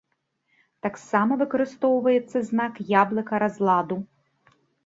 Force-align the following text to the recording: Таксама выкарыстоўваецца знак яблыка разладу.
Таксама 0.85 1.37
выкарыстоўваецца 1.43 2.37
знак 2.49 2.81
яблыка 3.03 3.33
разладу. 3.47 3.95